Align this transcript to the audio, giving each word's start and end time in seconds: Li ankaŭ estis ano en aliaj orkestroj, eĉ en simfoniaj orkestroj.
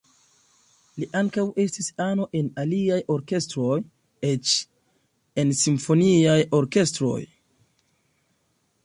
Li 1.01 1.07
ankaŭ 1.17 1.43
estis 1.63 1.89
ano 2.05 2.25
en 2.39 2.47
aliaj 2.63 2.97
orkestroj, 3.15 3.77
eĉ 4.31 4.55
en 5.43 5.53
simfoniaj 5.61 6.39
orkestroj. 6.61 7.19